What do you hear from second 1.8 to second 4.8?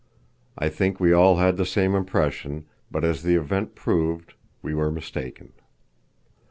impression, but as the event proved, we